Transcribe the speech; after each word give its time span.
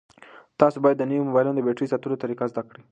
تاسو 0.59 0.77
باید 0.83 0.97
د 0.99 1.03
نویو 1.09 1.27
موبایلونو 1.29 1.57
د 1.57 1.61
بېټرۍ 1.67 1.87
ساتلو 1.93 2.21
طریقه 2.23 2.43
زده 2.51 2.61
کړئ. 2.67 2.79